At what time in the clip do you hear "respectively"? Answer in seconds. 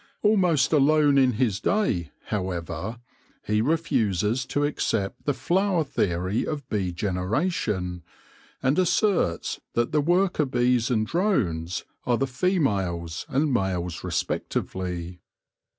14.03-15.21